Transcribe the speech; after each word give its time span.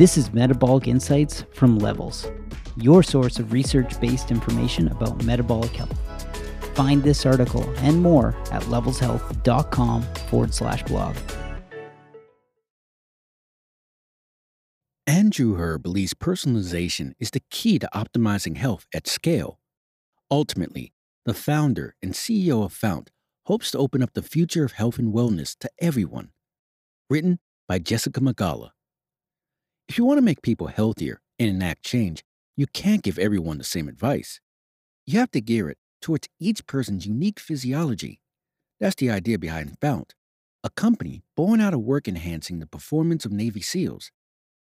This 0.00 0.16
is 0.16 0.32
Metabolic 0.32 0.88
Insights 0.88 1.44
from 1.52 1.78
Levels, 1.78 2.26
your 2.78 3.02
source 3.02 3.38
of 3.38 3.52
research 3.52 4.00
based 4.00 4.30
information 4.30 4.88
about 4.88 5.22
metabolic 5.24 5.72
health. 5.72 5.94
Find 6.72 7.02
this 7.02 7.26
article 7.26 7.70
and 7.76 8.00
more 8.00 8.28
at 8.50 8.62
levelshealth.com 8.62 10.02
forward 10.30 10.54
slash 10.54 10.82
blog. 10.84 11.16
Andrew 15.06 15.56
Herr 15.56 15.76
believes 15.76 16.14
personalization 16.14 17.12
is 17.20 17.30
the 17.32 17.42
key 17.50 17.78
to 17.78 17.88
optimizing 17.94 18.56
health 18.56 18.86
at 18.94 19.06
scale. 19.06 19.60
Ultimately, 20.30 20.94
the 21.26 21.34
founder 21.34 21.94
and 22.00 22.14
CEO 22.14 22.64
of 22.64 22.72
Fount 22.72 23.10
hopes 23.44 23.70
to 23.72 23.78
open 23.78 24.02
up 24.02 24.14
the 24.14 24.22
future 24.22 24.64
of 24.64 24.72
health 24.72 24.98
and 24.98 25.12
wellness 25.12 25.54
to 25.58 25.68
everyone. 25.78 26.30
Written 27.10 27.38
by 27.68 27.78
Jessica 27.78 28.22
Magala. 28.22 28.72
If 29.90 29.98
you 29.98 30.04
want 30.04 30.18
to 30.18 30.22
make 30.22 30.40
people 30.40 30.68
healthier 30.68 31.20
and 31.36 31.48
enact 31.48 31.82
change, 31.82 32.22
you 32.56 32.68
can't 32.68 33.02
give 33.02 33.18
everyone 33.18 33.58
the 33.58 33.64
same 33.64 33.88
advice. 33.88 34.38
You 35.04 35.18
have 35.18 35.32
to 35.32 35.40
gear 35.40 35.68
it 35.68 35.78
towards 36.00 36.28
each 36.38 36.64
person's 36.68 37.06
unique 37.06 37.40
physiology. 37.40 38.20
That's 38.78 38.94
the 38.94 39.10
idea 39.10 39.36
behind 39.36 39.80
Fount, 39.80 40.14
a 40.62 40.70
company 40.70 41.22
born 41.36 41.60
out 41.60 41.74
of 41.74 41.80
work 41.80 42.06
enhancing 42.06 42.60
the 42.60 42.68
performance 42.68 43.24
of 43.24 43.32
Navy 43.32 43.60
SEALs. 43.60 44.12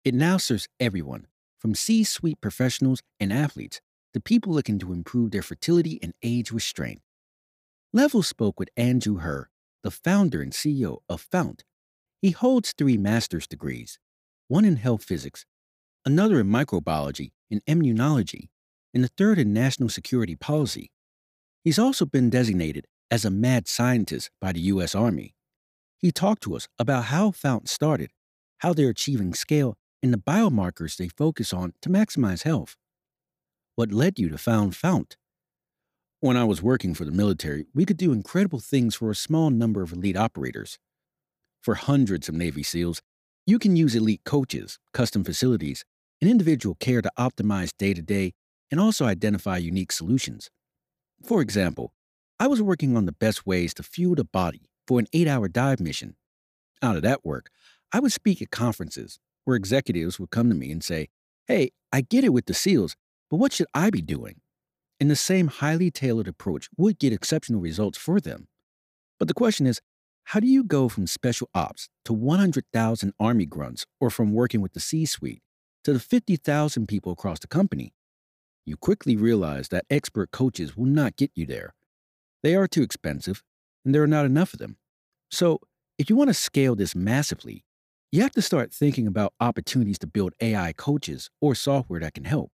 It 0.05 0.13
now 0.13 0.37
serves 0.37 0.69
everyone, 0.79 1.27
from 1.59 1.75
C 1.75 2.05
suite 2.05 2.39
professionals 2.39 3.01
and 3.19 3.33
athletes 3.33 3.81
to 4.13 4.21
people 4.21 4.53
looking 4.53 4.79
to 4.79 4.93
improve 4.93 5.31
their 5.31 5.41
fertility 5.41 5.99
and 6.01 6.13
age 6.23 6.53
with 6.53 6.63
strength. 6.63 7.03
Level 7.91 8.23
spoke 8.23 8.57
with 8.57 8.69
Andrew 8.77 9.17
Herr, 9.17 9.49
the 9.83 9.91
founder 9.91 10.41
and 10.41 10.53
CEO 10.53 10.99
of 11.09 11.19
Fount. 11.19 11.65
He 12.21 12.31
holds 12.31 12.73
three 12.77 12.97
master's 12.97 13.45
degrees 13.45 13.99
one 14.51 14.65
in 14.65 14.75
health 14.75 15.05
physics, 15.05 15.45
another 16.05 16.41
in 16.41 16.47
microbiology 16.47 17.31
and 17.49 17.63
immunology, 17.67 18.49
and 18.93 19.01
the 19.01 19.07
third 19.07 19.39
in 19.39 19.53
national 19.53 19.87
security 19.87 20.35
policy. 20.35 20.91
He's 21.63 21.79
also 21.79 22.05
been 22.05 22.29
designated 22.29 22.85
as 23.09 23.23
a 23.23 23.29
mad 23.29 23.69
scientist 23.69 24.29
by 24.41 24.51
the 24.51 24.59
U.S. 24.73 24.93
Army. 24.93 25.35
He 25.99 26.11
talked 26.11 26.43
to 26.43 26.57
us 26.57 26.67
about 26.77 27.05
how 27.05 27.31
Fount 27.31 27.69
started, 27.69 28.09
how 28.57 28.73
they're 28.73 28.89
achieving 28.89 29.33
scale, 29.33 29.77
and 30.03 30.11
the 30.11 30.17
biomarkers 30.17 30.97
they 30.97 31.07
focus 31.07 31.53
on 31.53 31.73
to 31.81 31.87
maximize 31.87 32.43
health. 32.43 32.75
What 33.75 33.93
led 33.93 34.19
you 34.19 34.27
to 34.27 34.37
found 34.37 34.75
Fount? 34.75 35.15
When 36.19 36.35
I 36.35 36.43
was 36.43 36.61
working 36.61 36.93
for 36.93 37.05
the 37.05 37.13
military, 37.13 37.67
we 37.73 37.85
could 37.85 37.95
do 37.95 38.11
incredible 38.11 38.59
things 38.59 38.95
for 38.95 39.09
a 39.09 39.15
small 39.15 39.49
number 39.49 39.81
of 39.81 39.93
elite 39.93 40.17
operators. 40.17 40.77
For 41.61 41.75
hundreds 41.75 42.27
of 42.27 42.35
Navy 42.35 42.63
SEALs, 42.63 43.01
you 43.45 43.57
can 43.59 43.75
use 43.75 43.95
elite 43.95 44.21
coaches, 44.23 44.77
custom 44.93 45.23
facilities, 45.23 45.83
and 46.21 46.29
individual 46.29 46.75
care 46.75 47.01
to 47.01 47.11
optimize 47.17 47.71
day 47.77 47.93
to 47.93 48.01
day 48.01 48.33
and 48.69 48.79
also 48.79 49.05
identify 49.05 49.57
unique 49.57 49.91
solutions. 49.91 50.49
For 51.23 51.41
example, 51.41 51.93
I 52.39 52.47
was 52.47 52.61
working 52.61 52.95
on 52.95 53.05
the 53.05 53.11
best 53.11 53.45
ways 53.45 53.73
to 53.75 53.83
fuel 53.83 54.15
the 54.15 54.23
body 54.23 54.69
for 54.87 54.99
an 54.99 55.07
eight 55.13 55.27
hour 55.27 55.47
dive 55.47 55.79
mission. 55.79 56.15
Out 56.81 56.95
of 56.95 57.01
that 57.03 57.25
work, 57.25 57.49
I 57.91 57.99
would 57.99 58.11
speak 58.11 58.41
at 58.41 58.51
conferences 58.51 59.19
where 59.45 59.57
executives 59.57 60.19
would 60.19 60.31
come 60.31 60.49
to 60.49 60.55
me 60.55 60.71
and 60.71 60.83
say, 60.83 61.09
Hey, 61.47 61.71
I 61.91 62.01
get 62.01 62.23
it 62.23 62.33
with 62.33 62.45
the 62.45 62.53
SEALs, 62.53 62.95
but 63.29 63.37
what 63.37 63.53
should 63.53 63.67
I 63.73 63.89
be 63.89 64.01
doing? 64.01 64.41
And 64.99 65.09
the 65.09 65.15
same 65.15 65.47
highly 65.47 65.89
tailored 65.91 66.27
approach 66.27 66.69
would 66.77 66.99
get 66.99 67.13
exceptional 67.13 67.59
results 67.59 67.97
for 67.97 68.19
them. 68.19 68.47
But 69.19 69.27
the 69.27 69.33
question 69.33 69.65
is, 69.67 69.81
how 70.25 70.39
do 70.39 70.47
you 70.47 70.63
go 70.63 70.87
from 70.87 71.07
special 71.07 71.49
ops 71.53 71.89
to 72.05 72.13
100,000 72.13 73.13
Army 73.19 73.45
grunts 73.45 73.85
or 73.99 74.09
from 74.09 74.33
working 74.33 74.61
with 74.61 74.73
the 74.73 74.79
C 74.79 75.05
suite 75.05 75.41
to 75.83 75.93
the 75.93 75.99
50,000 75.99 76.87
people 76.87 77.11
across 77.11 77.39
the 77.39 77.47
company? 77.47 77.93
You 78.65 78.77
quickly 78.77 79.15
realize 79.15 79.69
that 79.69 79.85
expert 79.89 80.31
coaches 80.31 80.77
will 80.77 80.85
not 80.85 81.17
get 81.17 81.31
you 81.35 81.45
there. 81.45 81.73
They 82.43 82.55
are 82.55 82.67
too 82.67 82.83
expensive, 82.83 83.43
and 83.83 83.93
there 83.93 84.03
are 84.03 84.07
not 84.07 84.25
enough 84.25 84.53
of 84.53 84.59
them. 84.59 84.77
So, 85.29 85.59
if 85.97 86.09
you 86.09 86.15
want 86.15 86.29
to 86.29 86.33
scale 86.33 86.75
this 86.75 86.95
massively, 86.95 87.65
you 88.11 88.21
have 88.21 88.31
to 88.31 88.41
start 88.41 88.73
thinking 88.73 89.07
about 89.07 89.33
opportunities 89.39 89.99
to 89.99 90.07
build 90.07 90.33
AI 90.41 90.73
coaches 90.73 91.29
or 91.41 91.55
software 91.55 91.99
that 91.99 92.13
can 92.13 92.23
help. 92.23 92.51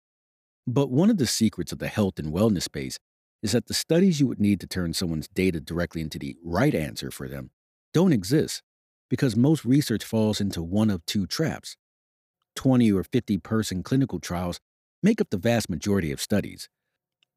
But 0.66 0.90
one 0.90 1.10
of 1.10 1.18
the 1.18 1.26
secrets 1.26 1.72
of 1.72 1.78
the 1.78 1.88
health 1.88 2.18
and 2.18 2.32
wellness 2.32 2.62
space 2.62 2.98
is 3.42 3.52
that 3.52 3.66
the 3.66 3.74
studies 3.74 4.18
you 4.18 4.26
would 4.26 4.40
need 4.40 4.60
to 4.60 4.66
turn 4.66 4.92
someone's 4.92 5.28
data 5.28 5.60
directly 5.60 6.00
into 6.00 6.18
the 6.18 6.36
right 6.42 6.74
answer 6.74 7.10
for 7.10 7.28
them 7.28 7.50
don't 7.96 8.12
exist 8.12 8.62
because 9.08 9.34
most 9.34 9.64
research 9.64 10.04
falls 10.04 10.38
into 10.38 10.62
one 10.62 10.90
of 10.90 11.06
two 11.06 11.26
traps. 11.26 11.78
20 12.54 12.92
or 12.92 13.02
50 13.02 13.38
person 13.38 13.82
clinical 13.82 14.20
trials 14.20 14.60
make 15.02 15.18
up 15.18 15.30
the 15.30 15.38
vast 15.38 15.70
majority 15.70 16.12
of 16.12 16.20
studies, 16.20 16.68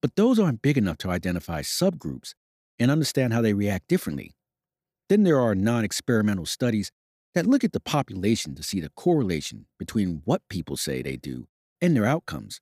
but 0.01 0.17
those 0.17 0.37
aren't 0.37 0.61
big 0.61 0.77
enough 0.77 0.97
to 0.97 1.09
identify 1.09 1.61
subgroups 1.61 2.33
and 2.77 2.91
understand 2.91 3.31
how 3.31 3.41
they 3.41 3.53
react 3.53 3.87
differently. 3.87 4.33
Then 5.07 5.23
there 5.23 5.39
are 5.39 5.55
non 5.55 5.85
experimental 5.85 6.45
studies 6.45 6.91
that 7.35 7.47
look 7.47 7.63
at 7.63 7.71
the 7.71 7.79
population 7.79 8.53
to 8.55 8.61
see 8.61 8.81
the 8.81 8.91
correlation 8.97 9.65
between 9.77 10.23
what 10.25 10.41
people 10.49 10.75
say 10.75 11.01
they 11.01 11.15
do 11.15 11.47
and 11.79 11.95
their 11.95 12.05
outcomes. 12.05 12.59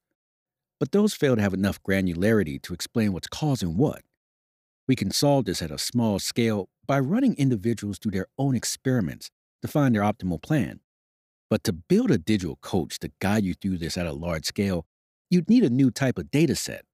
But 0.80 0.92
those 0.92 1.16
fail 1.16 1.36
to 1.36 1.42
have 1.42 1.56
enough 1.56 1.82
granularity 1.82 2.62
to 2.62 2.76
explain 2.76 3.12
what's 3.12 3.28
causing 3.28 3.76
what. 3.76 4.04
We 4.88 4.96
can 4.96 5.10
solve 5.10 5.46
this 5.46 5.64
at 5.64 5.72
a 5.72 5.80
small 5.80 6.20
scale 6.20 6.70
by 6.88 7.00
running 7.00 7.36
individuals 7.36 8.00
through 8.00 8.12
their 8.12 8.28
own 8.38 8.56
experiments 8.56 9.30
to 9.62 9.68
find 9.68 9.94
their 9.94 10.02
optimal 10.02 10.42
plan. 10.42 10.80
But 11.50 11.64
to 11.66 11.74
build 11.74 12.12
a 12.12 12.18
digital 12.18 12.58
coach 12.58 13.00
to 13.00 13.12
guide 13.20 13.44
you 13.44 13.54
through 13.54 13.78
this 13.78 13.98
at 13.98 14.08
a 14.08 14.14
large 14.14 14.46
scale, 14.46 14.86
you'd 15.30 15.50
need 15.50 15.64
a 15.64 15.70
new 15.70 15.92
type 15.92 16.18
of 16.18 16.32
data 16.32 16.56
set. 16.56 16.86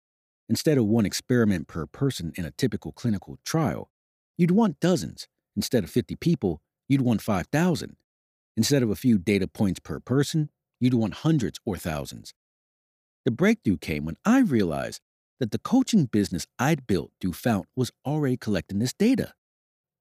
Instead 0.49 0.77
of 0.77 0.85
one 0.85 1.05
experiment 1.05 1.67
per 1.67 1.85
person 1.85 2.33
in 2.35 2.45
a 2.45 2.51
typical 2.51 2.91
clinical 2.91 3.37
trial, 3.45 3.89
you'd 4.37 4.51
want 4.51 4.79
dozens. 4.79 5.27
Instead 5.55 5.83
of 5.83 5.89
50 5.89 6.15
people, 6.15 6.61
you'd 6.87 7.01
want 7.01 7.21
5,000. 7.21 7.95
Instead 8.55 8.83
of 8.83 8.89
a 8.89 8.95
few 8.95 9.17
data 9.17 9.47
points 9.47 9.79
per 9.79 9.99
person, 9.99 10.49
you'd 10.79 10.93
want 10.93 11.15
hundreds 11.15 11.59
or 11.65 11.77
thousands. 11.77 12.33
The 13.25 13.31
breakthrough 13.31 13.77
came 13.77 14.05
when 14.05 14.17
I 14.25 14.39
realized 14.39 15.01
that 15.39 15.51
the 15.51 15.59
coaching 15.59 16.05
business 16.05 16.45
I'd 16.59 16.85
built 16.85 17.11
through 17.19 17.33
Fount 17.33 17.67
was 17.75 17.91
already 18.05 18.37
collecting 18.37 18.79
this 18.79 18.93
data. 18.93 19.33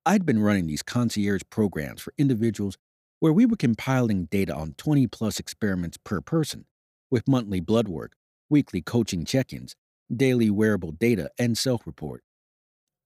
I'd 0.05 0.27
been 0.27 0.43
running 0.43 0.67
these 0.67 0.83
concierge 0.83 1.43
programs 1.49 2.03
for 2.03 2.13
individuals 2.19 2.77
where 3.21 3.33
we 3.33 3.47
were 3.47 3.57
compiling 3.57 4.25
data 4.25 4.53
on 4.53 4.75
20 4.77 5.07
plus 5.07 5.39
experiments 5.39 5.97
per 5.97 6.21
person, 6.21 6.65
with 7.09 7.29
monthly 7.29 7.61
blood 7.61 7.87
work, 7.87 8.15
weekly 8.51 8.83
coaching 8.83 9.25
check 9.25 9.53
ins, 9.53 9.77
daily 10.15 10.51
wearable 10.51 10.91
data, 10.91 11.31
and 11.39 11.57
self 11.57 11.87
report. 11.87 12.25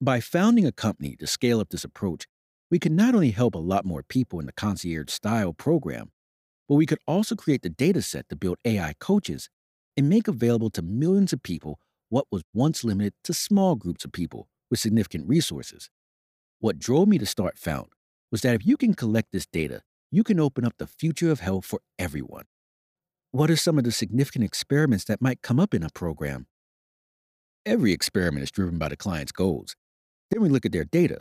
By 0.00 0.20
founding 0.20 0.64
a 0.64 0.72
company 0.72 1.16
to 1.16 1.26
scale 1.26 1.60
up 1.60 1.68
this 1.68 1.84
approach, 1.84 2.26
we 2.70 2.78
could 2.78 2.92
not 2.92 3.14
only 3.14 3.32
help 3.32 3.54
a 3.54 3.58
lot 3.58 3.84
more 3.84 4.02
people 4.02 4.40
in 4.40 4.46
the 4.46 4.52
concierge 4.52 5.10
style 5.12 5.52
program, 5.52 6.12
but 6.66 6.76
we 6.76 6.86
could 6.86 6.98
also 7.06 7.34
create 7.36 7.60
the 7.60 7.68
data 7.68 8.00
set 8.00 8.26
to 8.30 8.36
build 8.36 8.56
AI 8.64 8.94
coaches 9.00 9.50
and 9.98 10.08
make 10.08 10.28
available 10.28 10.70
to 10.70 10.80
millions 10.80 11.34
of 11.34 11.42
people 11.42 11.78
what 12.08 12.24
was 12.30 12.42
once 12.54 12.84
limited 12.84 13.12
to 13.24 13.34
small 13.34 13.74
groups 13.76 14.06
of 14.06 14.12
people 14.12 14.48
with 14.70 14.80
significant 14.80 15.28
resources. 15.28 15.90
What 16.58 16.78
drove 16.78 17.06
me 17.06 17.18
to 17.18 17.26
start 17.26 17.58
Fount 17.58 17.90
was 18.32 18.40
that 18.40 18.54
if 18.54 18.66
you 18.66 18.78
can 18.78 18.94
collect 18.94 19.30
this 19.30 19.46
data, 19.46 19.82
you 20.10 20.24
can 20.24 20.40
open 20.40 20.64
up 20.64 20.72
the 20.78 20.86
future 20.86 21.30
of 21.30 21.40
health 21.40 21.66
for 21.66 21.80
everyone. 21.98 22.44
What 23.30 23.50
are 23.50 23.56
some 23.56 23.76
of 23.76 23.84
the 23.84 23.92
significant 23.92 24.44
experiments 24.44 25.04
that 25.04 25.20
might 25.20 25.42
come 25.42 25.60
up 25.60 25.74
in 25.74 25.82
a 25.82 25.90
program? 25.90 26.46
Every 27.66 27.92
experiment 27.92 28.42
is 28.42 28.50
driven 28.50 28.78
by 28.78 28.88
the 28.88 28.96
client's 28.96 29.32
goals. 29.32 29.76
Then 30.30 30.40
we 30.40 30.48
look 30.48 30.64
at 30.64 30.72
their 30.72 30.84
data. 30.84 31.20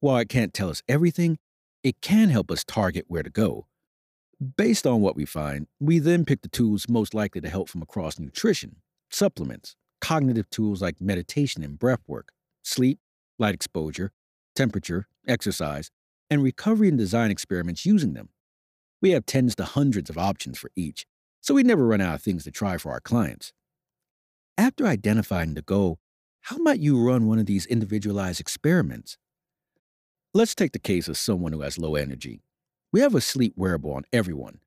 While 0.00 0.18
it 0.18 0.28
can't 0.28 0.52
tell 0.52 0.68
us 0.68 0.82
everything, 0.86 1.38
it 1.82 2.02
can 2.02 2.28
help 2.28 2.50
us 2.50 2.62
target 2.62 3.06
where 3.08 3.22
to 3.22 3.30
go. 3.30 3.66
Based 4.58 4.86
on 4.86 5.00
what 5.00 5.16
we 5.16 5.24
find, 5.24 5.68
we 5.80 5.98
then 5.98 6.26
pick 6.26 6.42
the 6.42 6.48
tools 6.48 6.86
most 6.86 7.14
likely 7.14 7.40
to 7.40 7.48
help 7.48 7.70
from 7.70 7.80
across 7.80 8.18
nutrition, 8.18 8.76
supplements, 9.08 9.74
cognitive 10.02 10.50
tools 10.50 10.82
like 10.82 11.00
meditation 11.00 11.62
and 11.62 11.78
breath 11.78 12.02
work, 12.06 12.28
sleep, 12.62 12.98
light 13.38 13.54
exposure, 13.54 14.12
temperature, 14.56 15.06
exercise, 15.28 15.90
and 16.30 16.42
recovery 16.42 16.88
and 16.88 16.98
design 16.98 17.30
experiments 17.30 17.86
using 17.86 18.14
them. 18.14 18.30
We 19.00 19.10
have 19.10 19.26
tens 19.26 19.54
to 19.56 19.64
hundreds 19.64 20.10
of 20.10 20.18
options 20.18 20.58
for 20.58 20.70
each, 20.74 21.06
so 21.40 21.54
we 21.54 21.62
never 21.62 21.86
run 21.86 22.00
out 22.00 22.16
of 22.16 22.22
things 22.22 22.44
to 22.44 22.50
try 22.50 22.78
for 22.78 22.90
our 22.90 23.00
clients. 23.00 23.52
After 24.58 24.86
identifying 24.86 25.54
the 25.54 25.62
goal, 25.62 25.98
how 26.40 26.56
might 26.56 26.80
you 26.80 27.00
run 27.00 27.26
one 27.26 27.38
of 27.38 27.46
these 27.46 27.66
individualized 27.66 28.40
experiments? 28.40 29.18
Let's 30.32 30.54
take 30.54 30.72
the 30.72 30.78
case 30.78 31.08
of 31.08 31.18
someone 31.18 31.52
who 31.52 31.60
has 31.60 31.78
low 31.78 31.94
energy. 31.94 32.42
We 32.92 33.00
have 33.00 33.14
a 33.14 33.20
sleep 33.20 33.54
wearable 33.56 33.92
on 33.92 34.04
everyone. 34.12 34.60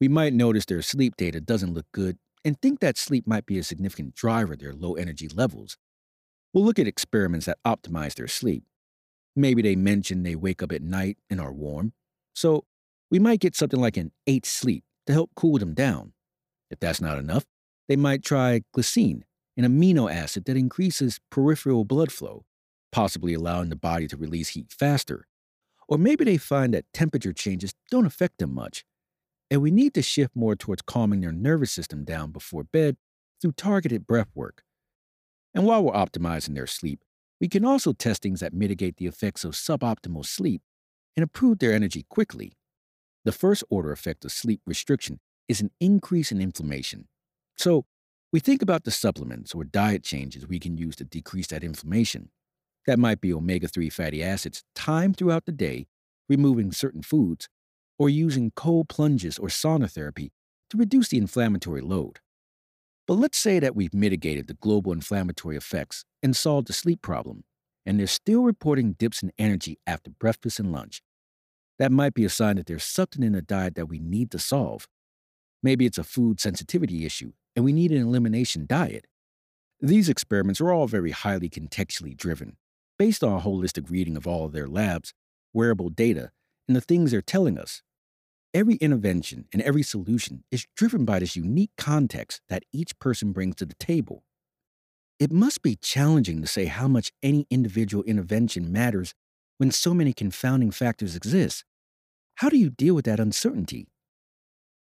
We 0.00 0.08
might 0.08 0.32
notice 0.32 0.64
their 0.64 0.82
sleep 0.82 1.16
data 1.16 1.40
doesn't 1.40 1.74
look 1.74 1.86
good 1.92 2.18
and 2.44 2.60
think 2.60 2.80
that 2.80 2.98
sleep 2.98 3.26
might 3.26 3.46
be 3.46 3.58
a 3.58 3.62
significant 3.62 4.14
driver 4.14 4.54
of 4.54 4.58
their 4.58 4.72
low 4.72 4.94
energy 4.94 5.28
levels. 5.28 5.76
We'll 6.52 6.64
look 6.64 6.78
at 6.78 6.86
experiments 6.86 7.46
that 7.46 7.58
optimize 7.64 8.14
their 8.14 8.28
sleep. 8.28 8.64
Maybe 9.34 9.62
they 9.62 9.76
mention 9.76 10.22
they 10.22 10.36
wake 10.36 10.62
up 10.62 10.72
at 10.72 10.82
night 10.82 11.18
and 11.30 11.40
are 11.40 11.52
warm. 11.52 11.92
So 12.34 12.64
we 13.10 13.18
might 13.18 13.40
get 13.40 13.56
something 13.56 13.80
like 13.80 13.96
an 13.96 14.12
Eight 14.26 14.46
Sleep 14.46 14.84
to 15.06 15.12
help 15.12 15.30
cool 15.34 15.58
them 15.58 15.74
down. 15.74 16.12
If 16.70 16.80
that's 16.80 17.00
not 17.00 17.18
enough, 17.18 17.44
they 17.88 17.96
might 17.96 18.22
try 18.22 18.62
glycine, 18.74 19.22
an 19.56 19.64
amino 19.64 20.12
acid 20.12 20.44
that 20.46 20.56
increases 20.56 21.20
peripheral 21.30 21.84
blood 21.84 22.10
flow, 22.10 22.44
possibly 22.90 23.34
allowing 23.34 23.68
the 23.68 23.76
body 23.76 24.06
to 24.08 24.16
release 24.16 24.50
heat 24.50 24.72
faster. 24.72 25.26
Or 25.88 25.98
maybe 25.98 26.24
they 26.24 26.38
find 26.38 26.72
that 26.72 26.86
temperature 26.94 27.32
changes 27.32 27.74
don't 27.90 28.06
affect 28.06 28.38
them 28.38 28.54
much, 28.54 28.84
and 29.50 29.60
we 29.60 29.70
need 29.70 29.92
to 29.94 30.02
shift 30.02 30.34
more 30.34 30.56
towards 30.56 30.80
calming 30.82 31.20
their 31.20 31.32
nervous 31.32 31.70
system 31.70 32.04
down 32.04 32.30
before 32.30 32.64
bed 32.64 32.96
through 33.40 33.52
targeted 33.52 34.06
breath 34.06 34.30
work. 34.34 34.62
And 35.54 35.66
while 35.66 35.84
we're 35.84 35.92
optimizing 35.92 36.54
their 36.54 36.66
sleep, 36.66 37.04
we 37.42 37.48
can 37.48 37.64
also 37.64 37.92
test 37.92 38.22
things 38.22 38.38
that 38.38 38.54
mitigate 38.54 38.98
the 38.98 39.06
effects 39.06 39.44
of 39.44 39.54
suboptimal 39.54 40.24
sleep 40.24 40.62
and 41.16 41.22
improve 41.22 41.58
their 41.58 41.72
energy 41.72 42.06
quickly. 42.08 42.52
The 43.24 43.32
first 43.32 43.64
order 43.68 43.90
effect 43.90 44.24
of 44.24 44.30
sleep 44.30 44.60
restriction 44.64 45.18
is 45.48 45.60
an 45.60 45.72
increase 45.80 46.30
in 46.30 46.40
inflammation. 46.40 47.08
So, 47.56 47.84
we 48.32 48.38
think 48.38 48.62
about 48.62 48.84
the 48.84 48.92
supplements 48.92 49.56
or 49.56 49.64
diet 49.64 50.04
changes 50.04 50.46
we 50.46 50.60
can 50.60 50.78
use 50.78 50.94
to 50.96 51.04
decrease 51.04 51.48
that 51.48 51.64
inflammation. 51.64 52.30
That 52.86 53.00
might 53.00 53.20
be 53.20 53.32
omega 53.32 53.66
3 53.66 53.90
fatty 53.90 54.22
acids 54.22 54.62
timed 54.76 55.16
throughout 55.16 55.44
the 55.44 55.52
day, 55.52 55.86
removing 56.28 56.70
certain 56.70 57.02
foods, 57.02 57.48
or 57.98 58.08
using 58.08 58.52
cold 58.54 58.88
plunges 58.88 59.36
or 59.36 59.48
sauna 59.48 59.90
therapy 59.90 60.30
to 60.70 60.76
reduce 60.76 61.08
the 61.08 61.18
inflammatory 61.18 61.80
load. 61.80 62.20
But 63.06 63.14
let's 63.14 63.38
say 63.38 63.58
that 63.58 63.74
we've 63.74 63.94
mitigated 63.94 64.46
the 64.46 64.54
global 64.54 64.92
inflammatory 64.92 65.56
effects 65.56 66.04
and 66.22 66.36
solved 66.36 66.68
the 66.68 66.72
sleep 66.72 67.02
problem, 67.02 67.44
and 67.84 67.98
they're 67.98 68.06
still 68.06 68.42
reporting 68.42 68.92
dips 68.92 69.22
in 69.22 69.32
energy 69.38 69.78
after 69.86 70.10
breakfast 70.10 70.60
and 70.60 70.72
lunch. 70.72 71.02
That 71.78 71.90
might 71.92 72.14
be 72.14 72.24
a 72.24 72.28
sign 72.28 72.56
that 72.56 72.66
there's 72.66 72.84
something 72.84 73.22
in 73.22 73.32
the 73.32 73.42
diet 73.42 73.74
that 73.74 73.88
we 73.88 73.98
need 73.98 74.30
to 74.30 74.38
solve. 74.38 74.86
Maybe 75.62 75.86
it's 75.86 75.98
a 75.98 76.04
food 76.04 76.40
sensitivity 76.40 77.04
issue 77.04 77.32
and 77.54 77.64
we 77.64 77.72
need 77.72 77.92
an 77.92 78.02
elimination 78.02 78.66
diet. 78.66 79.06
These 79.80 80.08
experiments 80.08 80.60
are 80.60 80.72
all 80.72 80.86
very 80.86 81.10
highly 81.10 81.48
contextually 81.48 82.16
driven, 82.16 82.56
based 82.98 83.24
on 83.24 83.32
a 83.32 83.40
holistic 83.40 83.90
reading 83.90 84.16
of 84.16 84.26
all 84.26 84.44
of 84.44 84.52
their 84.52 84.68
labs, 84.68 85.12
wearable 85.52 85.90
data, 85.90 86.30
and 86.68 86.76
the 86.76 86.80
things 86.80 87.10
they're 87.10 87.20
telling 87.20 87.58
us. 87.58 87.82
Every 88.54 88.74
intervention 88.76 89.46
and 89.50 89.62
every 89.62 89.82
solution 89.82 90.44
is 90.50 90.66
driven 90.76 91.06
by 91.06 91.20
this 91.20 91.36
unique 91.36 91.70
context 91.78 92.42
that 92.50 92.64
each 92.70 92.98
person 92.98 93.32
brings 93.32 93.56
to 93.56 93.64
the 93.64 93.74
table. 93.76 94.24
It 95.18 95.32
must 95.32 95.62
be 95.62 95.76
challenging 95.76 96.42
to 96.42 96.46
say 96.46 96.66
how 96.66 96.86
much 96.86 97.12
any 97.22 97.46
individual 97.48 98.04
intervention 98.04 98.70
matters 98.70 99.14
when 99.56 99.70
so 99.70 99.94
many 99.94 100.12
confounding 100.12 100.70
factors 100.70 101.16
exist. 101.16 101.64
How 102.36 102.50
do 102.50 102.58
you 102.58 102.68
deal 102.68 102.94
with 102.94 103.06
that 103.06 103.20
uncertainty? 103.20 103.88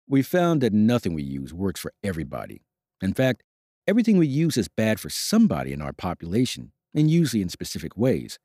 We 0.07 0.21
found 0.21 0.61
that 0.61 0.71
nothing 0.71 1.13
we 1.13 1.23
use 1.23 1.53
works 1.53 1.81
for 1.81 1.91
everybody. 2.01 2.61
In 3.01 3.13
fact, 3.13 3.43
everything 3.87 4.17
we 4.17 4.27
use 4.27 4.55
is 4.55 4.69
bad 4.69 5.01
for 5.01 5.09
somebody 5.09 5.73
in 5.73 5.81
our 5.81 5.93
population, 5.93 6.71
and 6.95 7.11
usually 7.11 7.41
in 7.41 7.49
specific 7.49 7.97
ways. 7.97 8.39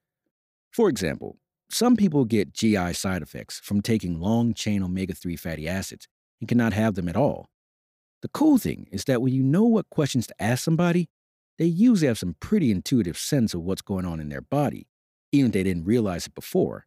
For 0.73 0.89
example, 0.89 1.39
some 1.71 1.97
people 1.97 2.25
get 2.25 2.53
GI 2.53 2.93
side 2.93 3.23
effects 3.23 3.61
from 3.61 3.81
taking 3.81 4.21
long 4.21 4.55
chain 4.55 4.83
omega 4.83 5.15
3 5.15 5.37
fatty 5.37 5.69
acids 5.69 6.07
and 6.41 6.49
cannot 6.49 6.73
have 6.73 6.95
them 6.95 7.09
at 7.09 7.17
all. 7.17 7.49
The 8.23 8.29
cool 8.29 8.59
thing 8.59 8.87
is 8.91 9.05
that 9.05 9.21
when 9.21 9.33
you 9.33 9.43
know 9.43 9.65
what 9.65 9.91
questions 9.91 10.27
to 10.29 10.43
ask 10.43 10.65
somebody, 10.65 11.09
they 11.59 11.67
usually 11.67 12.09
have 12.09 12.19
some 12.19 12.37
pretty 12.41 12.71
intuitive 12.71 13.19
sense 13.19 13.55
of 13.55 13.63
what's 13.63 13.83
going 13.83 14.05
on 14.05 14.21
in 14.21 14.29
their 14.29 14.41
body, 14.41 14.89
even 15.33 15.49
if 15.49 15.53
they 15.53 15.63
didn't 15.63 15.85
realize 15.85 16.27
it 16.27 16.35
before. 16.35 16.87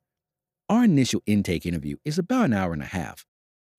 Our 0.69 0.83
initial 0.83 1.21
intake 1.25 1.65
interview 1.65 1.97
is 2.03 2.18
about 2.18 2.45
an 2.45 2.53
hour 2.53 2.74
and 2.74 2.81
a 2.81 2.85
half, 2.85 3.25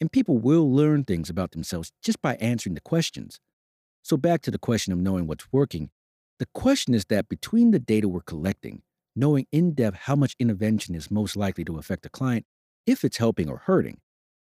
and 0.00 0.10
people 0.10 0.38
will 0.38 0.72
learn 0.72 1.04
things 1.04 1.28
about 1.28 1.50
themselves 1.50 1.92
just 2.02 2.22
by 2.22 2.36
answering 2.36 2.74
the 2.74 2.80
questions. 2.80 3.40
So, 4.02 4.16
back 4.16 4.40
to 4.42 4.50
the 4.50 4.58
question 4.58 4.92
of 4.92 4.98
knowing 4.98 5.26
what's 5.26 5.52
working, 5.52 5.90
the 6.38 6.46
question 6.54 6.94
is 6.94 7.04
that 7.06 7.28
between 7.28 7.72
the 7.72 7.78
data 7.78 8.08
we're 8.08 8.20
collecting, 8.20 8.82
knowing 9.18 9.46
in 9.50 9.74
depth 9.74 9.96
how 10.02 10.14
much 10.14 10.36
intervention 10.38 10.94
is 10.94 11.10
most 11.10 11.36
likely 11.36 11.64
to 11.64 11.76
affect 11.76 12.06
a 12.06 12.08
client, 12.08 12.46
if 12.86 13.04
it's 13.04 13.16
helping 13.16 13.48
or 13.48 13.58
hurting, 13.58 13.98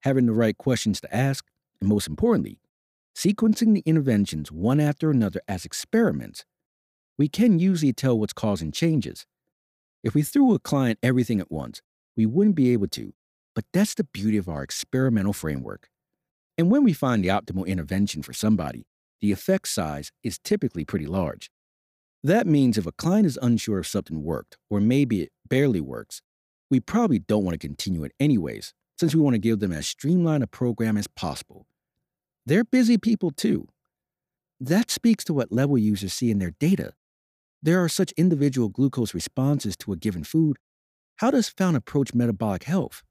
having 0.03 0.27
the 0.27 0.33
right 0.33 0.59
questions 0.59 1.01
to 1.01 1.15
ask, 1.15 1.45
and 1.81 1.89
most 1.89 2.09
importantly, 2.09 2.59
sequencing 3.17 3.73
the 3.75 3.83
interventions 3.87 4.51
one 4.51 4.81
after 4.81 5.11
another 5.11 5.41
as 5.47 5.65
experiments, 5.65 6.45
we 7.17 7.29
can 7.29 7.59
usually 7.59 7.93
tell 7.93 8.19
what's 8.19 8.33
causing 8.33 8.73
changes. 8.73 9.27
If 10.03 10.15
we 10.15 10.23
threw 10.23 10.55
a 10.55 10.59
client 10.59 10.99
everything 11.03 11.41
at 11.41 11.51
once, 11.51 11.81
we 12.17 12.27
wouldn't 12.27 12.57
be 12.57 12.73
able 12.73 12.89
to, 12.89 13.15
but 13.55 13.65
that's 13.73 13.95
the 13.95 14.05
beauty 14.05 14.37
of 14.37 14.49
our 14.49 14.63
experimental 14.63 15.33
framework. 15.33 15.89
And 16.57 16.71
when 16.71 16.83
we 16.83 16.93
find 16.93 17.23
the 17.23 17.29
optimal 17.29 17.67
intervention 17.67 18.23
for 18.23 18.33
somebody, 18.33 18.87
the 19.21 19.31
effect 19.31 19.69
size 19.69 20.11
is 20.25 20.39
typically 20.39 20.85
pretty 20.85 21.07
large. 21.07 21.51
That 22.23 22.47
means 22.47 22.77
if 22.77 22.87
a 22.87 22.93
client 22.93 23.27
is 23.27 23.39
unsure 23.41 23.79
if 23.79 23.87
something 23.87 24.23
worked, 24.23 24.57
or 24.69 24.81
maybe 24.81 25.23
it 25.23 25.33
barely 25.49 25.81
works, 25.81 26.21
we 26.71 26.81
probably 26.81 27.19
don't 27.19 27.45
want 27.45 27.55
to 27.55 27.67
continue 27.67 28.05
it 28.05 28.13
anyways, 28.19 28.75
since 28.99 29.15
we 29.15 29.21
want 29.21 29.35
to 29.35 29.39
give 29.39 29.61
them 29.61 29.73
as 29.73 29.87
streamlined 29.87 30.43
a 30.43 30.49
program 30.49 30.97
as 30.97 31.07
possible. 31.07 31.67
They're 32.45 32.65
busy 32.65 32.99
people 32.99 33.31
too. 33.31 33.69
That 34.61 34.91
speaks 34.91 35.23
to 35.25 35.35
what 35.35 35.53
level 35.53 35.79
users 35.79 36.13
see 36.13 36.31
in 36.31 36.39
their 36.39 36.55
data. 36.59 36.95
There 37.63 37.83
are 37.83 37.89
such 37.89 38.13
individual 38.17 38.69
glucose 38.69 39.15
responses 39.15 39.77
to 39.79 39.93
a 39.93 39.97
given 39.97 40.25
food. 40.25 40.57
How 41.17 41.31
does 41.31 41.49
Fount 41.49 41.77
approach 41.77 42.15
metabolic 42.15 42.65
health? 42.65 43.03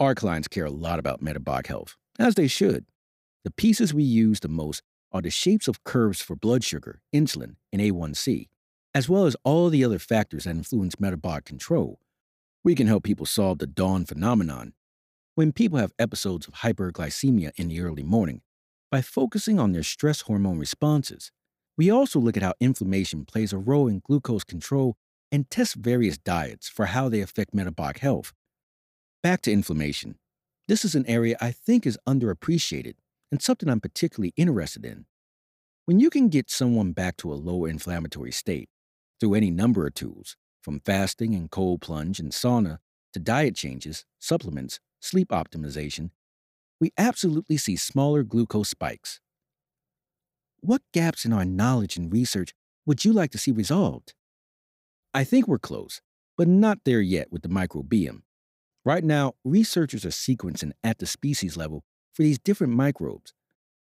Our 0.00 0.14
clients 0.14 0.48
care 0.48 0.64
a 0.64 0.70
lot 0.70 0.98
about 0.98 1.22
metabolic 1.22 1.68
health, 1.68 1.96
as 2.18 2.34
they 2.34 2.48
should. 2.48 2.86
The 3.44 3.52
pieces 3.52 3.94
we 3.94 4.02
use 4.02 4.40
the 4.40 4.48
most 4.48 4.82
are 5.14 5.22
the 5.22 5.30
shapes 5.30 5.68
of 5.68 5.84
curves 5.84 6.20
for 6.20 6.34
blood 6.34 6.64
sugar, 6.64 7.00
insulin, 7.14 7.54
and 7.72 7.80
A1C, 7.80 8.48
as 8.92 9.08
well 9.08 9.26
as 9.26 9.36
all 9.44 9.70
the 9.70 9.84
other 9.84 10.00
factors 10.00 10.44
that 10.44 10.50
influence 10.50 10.98
metabolic 10.98 11.44
control. 11.44 12.00
We 12.64 12.74
can 12.74 12.88
help 12.88 13.04
people 13.04 13.24
solve 13.24 13.58
the 13.58 13.68
dawn 13.68 14.06
phenomenon 14.06 14.74
when 15.36 15.52
people 15.52 15.78
have 15.78 15.92
episodes 16.00 16.48
of 16.48 16.54
hyperglycemia 16.54 17.52
in 17.56 17.68
the 17.68 17.80
early 17.80 18.02
morning 18.02 18.42
by 18.90 19.02
focusing 19.02 19.60
on 19.60 19.72
their 19.72 19.82
stress 19.84 20.22
hormone 20.22 20.58
responses. 20.58 21.30
We 21.76 21.90
also 21.90 22.18
look 22.18 22.36
at 22.36 22.42
how 22.42 22.54
inflammation 22.60 23.24
plays 23.24 23.52
a 23.52 23.58
role 23.58 23.86
in 23.86 24.00
glucose 24.04 24.44
control 24.44 24.96
and 25.30 25.48
test 25.48 25.76
various 25.76 26.18
diets 26.18 26.68
for 26.68 26.86
how 26.86 27.08
they 27.08 27.20
affect 27.20 27.54
metabolic 27.54 27.98
health. 27.98 28.32
Back 29.22 29.42
to 29.42 29.52
inflammation. 29.52 30.18
This 30.66 30.84
is 30.84 30.94
an 30.94 31.06
area 31.06 31.36
I 31.40 31.52
think 31.52 31.86
is 31.86 31.98
underappreciated 32.06 32.94
and 33.30 33.42
something 33.42 33.68
I'm 33.68 33.80
particularly 33.80 34.32
interested 34.36 34.84
in. 34.84 35.06
When 35.86 36.00
you 36.00 36.10
can 36.10 36.28
get 36.28 36.50
someone 36.50 36.92
back 36.92 37.16
to 37.18 37.32
a 37.32 37.34
lower 37.34 37.68
inflammatory 37.68 38.32
state 38.32 38.68
through 39.20 39.34
any 39.34 39.50
number 39.50 39.86
of 39.86 39.94
tools, 39.94 40.36
from 40.62 40.80
fasting 40.80 41.34
and 41.34 41.50
cold 41.50 41.82
plunge 41.82 42.18
and 42.18 42.32
sauna 42.32 42.78
to 43.12 43.20
diet 43.20 43.54
changes, 43.54 44.06
supplements, 44.18 44.80
sleep 45.00 45.28
optimization, 45.28 46.10
we 46.80 46.90
absolutely 46.96 47.56
see 47.58 47.76
smaller 47.76 48.22
glucose 48.22 48.70
spikes. 48.70 49.20
What 50.60 50.82
gaps 50.92 51.26
in 51.26 51.32
our 51.32 51.44
knowledge 51.44 51.98
and 51.98 52.10
research 52.10 52.54
would 52.86 53.04
you 53.04 53.12
like 53.12 53.30
to 53.32 53.38
see 53.38 53.52
resolved? 53.52 54.14
I 55.12 55.24
think 55.24 55.46
we're 55.46 55.58
close, 55.58 56.00
but 56.38 56.48
not 56.48 56.78
there 56.84 57.00
yet 57.00 57.30
with 57.30 57.42
the 57.42 57.48
microbiome. 57.48 58.22
Right 58.84 59.04
now, 59.04 59.34
researchers 59.44 60.04
are 60.04 60.08
sequencing 60.08 60.72
at 60.82 60.98
the 60.98 61.06
species 61.06 61.56
level 61.56 61.84
for 62.14 62.22
these 62.22 62.38
different 62.38 62.72
microbes, 62.72 63.34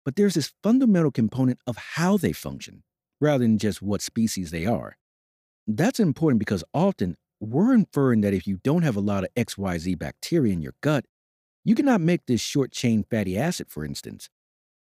but 0.05 0.15
there's 0.15 0.35
this 0.35 0.53
fundamental 0.61 1.11
component 1.11 1.59
of 1.65 1.77
how 1.77 2.17
they 2.17 2.33
function, 2.33 2.83
rather 3.19 3.43
than 3.43 3.57
just 3.57 3.81
what 3.81 4.01
species 4.01 4.51
they 4.51 4.65
are. 4.65 4.97
That's 5.67 5.99
important 5.99 6.39
because 6.39 6.63
often 6.73 7.15
we're 7.39 7.73
inferring 7.73 8.21
that 8.21 8.33
if 8.33 8.45
you 8.45 8.59
don't 8.63 8.83
have 8.83 8.95
a 8.95 9.01
lot 9.01 9.23
of 9.23 9.33
XYZ 9.35 9.97
bacteria 9.97 10.53
in 10.53 10.61
your 10.61 10.73
gut, 10.81 11.05
you 11.63 11.75
cannot 11.75 12.01
make 12.01 12.25
this 12.25 12.41
short 12.41 12.71
chain 12.71 13.05
fatty 13.09 13.37
acid, 13.37 13.67
for 13.69 13.85
instance. 13.85 14.29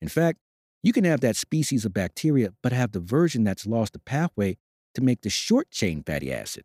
In 0.00 0.08
fact, 0.08 0.38
you 0.82 0.92
can 0.92 1.04
have 1.04 1.20
that 1.20 1.37
species 1.37 1.85
of 1.85 1.92
bacteria, 1.92 2.50
but 2.62 2.73
have 2.73 2.92
the 2.92 3.00
version 3.00 3.44
that's 3.44 3.66
lost 3.66 3.92
the 3.92 3.99
pathway 3.99 4.56
to 4.94 5.02
make 5.02 5.23
the 5.23 5.30
short 5.30 5.70
chain 5.70 6.02
fatty 6.02 6.32
acid. 6.32 6.64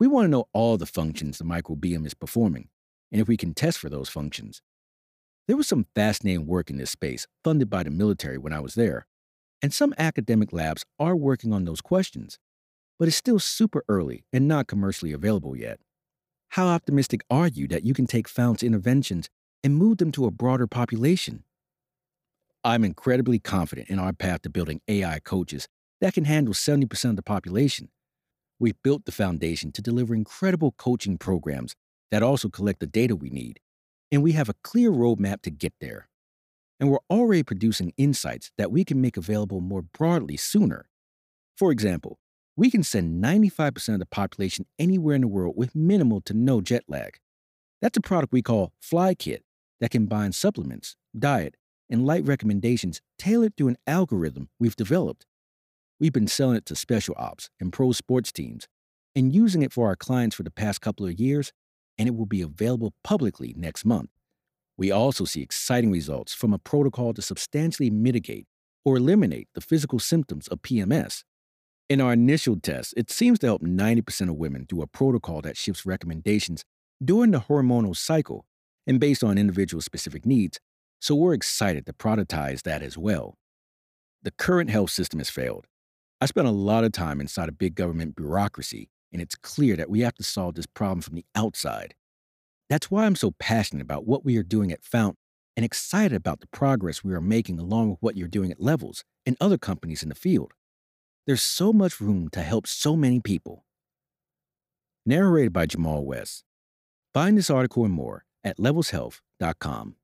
We 0.00 0.06
want 0.06 0.24
to 0.24 0.30
know 0.30 0.48
all 0.52 0.76
the 0.76 0.86
functions 0.86 1.38
the 1.38 1.44
microbiome 1.44 2.06
is 2.06 2.14
performing, 2.14 2.68
and 3.12 3.20
if 3.20 3.28
we 3.28 3.36
can 3.36 3.54
test 3.54 3.78
for 3.78 3.88
those 3.88 4.08
functions. 4.08 4.62
There 5.46 5.56
was 5.56 5.66
some 5.66 5.86
fascinating 5.94 6.46
work 6.46 6.70
in 6.70 6.78
this 6.78 6.90
space 6.90 7.26
funded 7.42 7.70
by 7.70 7.82
the 7.82 7.90
military 7.90 8.38
when 8.38 8.52
I 8.52 8.60
was 8.60 8.74
there, 8.74 9.06
and 9.62 9.72
some 9.72 9.94
academic 9.98 10.52
labs 10.52 10.84
are 10.98 11.16
working 11.16 11.52
on 11.52 11.64
those 11.64 11.80
questions, 11.80 12.38
but 12.98 13.08
it's 13.08 13.16
still 13.16 13.38
super 13.38 13.84
early 13.88 14.24
and 14.32 14.48
not 14.48 14.66
commercially 14.66 15.12
available 15.12 15.56
yet. 15.56 15.80
How 16.50 16.66
optimistic 16.66 17.22
are 17.30 17.48
you 17.48 17.68
that 17.68 17.84
you 17.84 17.94
can 17.94 18.06
take 18.06 18.28
Fount's 18.28 18.62
interventions 18.62 19.28
and 19.62 19.76
move 19.76 19.98
them 19.98 20.12
to 20.12 20.26
a 20.26 20.30
broader 20.30 20.66
population? 20.66 21.44
I'm 22.62 22.84
incredibly 22.84 23.38
confident 23.38 23.90
in 23.90 23.98
our 23.98 24.12
path 24.12 24.42
to 24.42 24.50
building 24.50 24.80
AI 24.88 25.20
coaches 25.20 25.68
that 26.00 26.14
can 26.14 26.24
handle 26.24 26.54
70% 26.54 27.10
of 27.10 27.16
the 27.16 27.22
population 27.22 27.90
We've 28.60 28.80
built 28.82 29.04
the 29.04 29.12
foundation 29.12 29.72
to 29.72 29.82
deliver 29.82 30.14
incredible 30.14 30.72
coaching 30.78 31.18
programs 31.18 31.74
that 32.10 32.22
also 32.22 32.48
collect 32.48 32.80
the 32.80 32.86
data 32.86 33.16
we 33.16 33.28
need. 33.28 33.60
And 34.14 34.22
we 34.22 34.32
have 34.32 34.48
a 34.48 34.54
clear 34.62 34.92
roadmap 34.92 35.42
to 35.42 35.50
get 35.50 35.74
there. 35.80 36.08
And 36.78 36.88
we're 36.88 36.98
already 37.10 37.42
producing 37.42 37.92
insights 37.96 38.52
that 38.56 38.70
we 38.70 38.84
can 38.84 39.00
make 39.00 39.16
available 39.16 39.60
more 39.60 39.82
broadly 39.82 40.36
sooner. 40.36 40.88
For 41.56 41.72
example, 41.72 42.20
we 42.56 42.70
can 42.70 42.84
send 42.84 43.22
95% 43.22 43.94
of 43.94 43.98
the 43.98 44.06
population 44.06 44.66
anywhere 44.78 45.16
in 45.16 45.22
the 45.22 45.28
world 45.28 45.54
with 45.56 45.74
minimal 45.74 46.20
to 46.22 46.34
no 46.34 46.60
jet 46.60 46.84
lag. 46.86 47.18
That's 47.82 47.96
a 47.96 48.00
product 48.00 48.32
we 48.32 48.40
call 48.40 48.72
FlyKit 48.80 49.40
that 49.80 49.90
combines 49.90 50.36
supplements, 50.36 50.94
diet, 51.18 51.56
and 51.90 52.06
light 52.06 52.24
recommendations 52.24 53.00
tailored 53.18 53.56
through 53.56 53.68
an 53.68 53.78
algorithm 53.84 54.48
we've 54.60 54.76
developed. 54.76 55.26
We've 55.98 56.12
been 56.12 56.28
selling 56.28 56.56
it 56.56 56.66
to 56.66 56.76
special 56.76 57.16
ops 57.18 57.50
and 57.58 57.72
pro 57.72 57.90
sports 57.90 58.30
teams 58.30 58.68
and 59.16 59.34
using 59.34 59.62
it 59.62 59.72
for 59.72 59.88
our 59.88 59.96
clients 59.96 60.36
for 60.36 60.44
the 60.44 60.52
past 60.52 60.80
couple 60.80 61.04
of 61.04 61.18
years, 61.18 61.52
and 61.98 62.08
it 62.08 62.14
will 62.14 62.26
be 62.26 62.42
available 62.42 62.92
publicly 63.02 63.54
next 63.56 63.84
month. 63.84 64.10
We 64.76 64.90
also 64.90 65.24
see 65.24 65.42
exciting 65.42 65.90
results 65.90 66.34
from 66.34 66.52
a 66.52 66.58
protocol 66.58 67.14
to 67.14 67.22
substantially 67.22 67.90
mitigate 67.90 68.46
or 68.84 68.96
eliminate 68.96 69.48
the 69.54 69.60
physical 69.60 69.98
symptoms 69.98 70.48
of 70.48 70.62
PMS. 70.62 71.22
In 71.88 72.00
our 72.00 72.12
initial 72.12 72.58
tests, 72.58 72.94
it 72.96 73.10
seems 73.10 73.38
to 73.40 73.46
help 73.46 73.62
90% 73.62 74.28
of 74.28 74.36
women 74.36 74.66
through 74.66 74.82
a 74.82 74.86
protocol 74.86 75.42
that 75.42 75.56
shifts 75.56 75.86
recommendations 75.86 76.64
during 77.04 77.30
the 77.30 77.40
hormonal 77.40 77.96
cycle 77.96 78.46
and 78.86 78.98
based 78.98 79.22
on 79.22 79.38
individual 79.38 79.80
specific 79.80 80.26
needs, 80.26 80.58
so 81.00 81.14
we're 81.14 81.34
excited 81.34 81.86
to 81.86 81.92
productize 81.92 82.62
that 82.62 82.82
as 82.82 82.96
well. 82.96 83.36
The 84.22 84.30
current 84.30 84.70
health 84.70 84.90
system 84.90 85.20
has 85.20 85.28
failed. 85.28 85.66
I 86.20 86.26
spent 86.26 86.46
a 86.46 86.52
lot 86.52 86.84
of 86.84 86.92
time 86.92 87.20
inside 87.20 87.48
a 87.48 87.52
big 87.52 87.74
government 87.74 88.16
bureaucracy, 88.16 88.88
and 89.14 89.22
it's 89.22 89.36
clear 89.36 89.76
that 89.76 89.88
we 89.88 90.00
have 90.00 90.14
to 90.16 90.24
solve 90.24 90.56
this 90.56 90.66
problem 90.66 91.00
from 91.00 91.14
the 91.14 91.24
outside. 91.36 91.94
That's 92.68 92.90
why 92.90 93.06
I'm 93.06 93.14
so 93.14 93.30
passionate 93.38 93.82
about 93.82 94.06
what 94.06 94.24
we 94.24 94.36
are 94.36 94.42
doing 94.42 94.72
at 94.72 94.84
Fount 94.84 95.16
and 95.56 95.64
excited 95.64 96.16
about 96.16 96.40
the 96.40 96.48
progress 96.48 97.04
we 97.04 97.14
are 97.14 97.20
making 97.20 97.60
along 97.60 97.90
with 97.90 97.98
what 98.00 98.16
you're 98.16 98.26
doing 98.26 98.50
at 98.50 98.60
Levels 98.60 99.04
and 99.24 99.36
other 99.40 99.56
companies 99.56 100.02
in 100.02 100.08
the 100.08 100.16
field. 100.16 100.52
There's 101.26 101.42
so 101.42 101.72
much 101.72 102.00
room 102.00 102.28
to 102.30 102.42
help 102.42 102.66
so 102.66 102.96
many 102.96 103.20
people. 103.20 103.64
Narrated 105.06 105.52
by 105.52 105.66
Jamal 105.66 106.04
West. 106.04 106.42
Find 107.14 107.38
this 107.38 107.50
article 107.50 107.84
and 107.84 107.94
more 107.94 108.24
at 108.42 108.58
levelshealth.com. 108.58 109.94